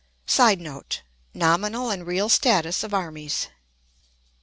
[Sidenote: 0.25 1.03
Nominal 1.35 1.91
and 1.91 2.07
real 2.07 2.27
status 2.27 2.83
of 2.83 2.91
armies. 2.91 3.49